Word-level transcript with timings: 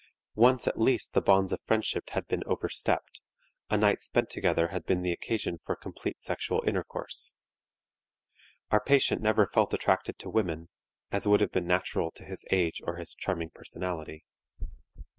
Once 0.33 0.67
at 0.67 0.79
least 0.81 1.13
the 1.13 1.21
bonds 1.21 1.53
of 1.53 1.61
friendship 1.67 2.09
had 2.13 2.25
been 2.27 2.41
over 2.47 2.67
stepped; 2.67 3.21
a 3.69 3.77
night 3.77 4.01
spent 4.01 4.31
together 4.31 4.69
had 4.69 4.83
been 4.83 5.03
the 5.03 5.11
occasion 5.11 5.59
for 5.63 5.75
complete 5.75 6.19
sexual 6.19 6.63
intercourse. 6.65 7.35
Our 8.71 8.79
patient 8.83 9.21
never 9.21 9.45
felt 9.45 9.75
attracted 9.75 10.17
to 10.17 10.29
women, 10.31 10.69
as 11.11 11.27
would 11.27 11.39
have 11.41 11.51
been 11.51 11.67
natural 11.67 12.09
to 12.15 12.25
his 12.25 12.43
age 12.49 12.81
or 12.83 12.95
his 12.95 13.13
charming 13.13 13.51
personality. 13.51 14.25